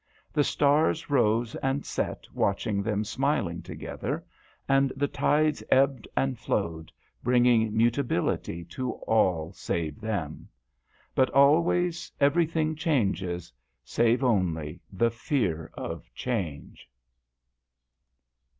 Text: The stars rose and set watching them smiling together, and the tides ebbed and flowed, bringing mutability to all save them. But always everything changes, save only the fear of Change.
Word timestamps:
The 0.33 0.43
stars 0.43 1.11
rose 1.11 1.53
and 1.57 1.85
set 1.85 2.25
watching 2.33 2.81
them 2.81 3.03
smiling 3.03 3.61
together, 3.61 4.25
and 4.67 4.91
the 4.95 5.07
tides 5.07 5.61
ebbed 5.69 6.07
and 6.17 6.39
flowed, 6.39 6.91
bringing 7.23 7.77
mutability 7.77 8.65
to 8.65 8.93
all 8.93 9.53
save 9.53 10.01
them. 10.01 10.49
But 11.13 11.29
always 11.29 12.11
everything 12.19 12.75
changes, 12.75 13.53
save 13.85 14.23
only 14.23 14.81
the 14.91 15.11
fear 15.11 15.69
of 15.75 16.11
Change. 16.15 16.89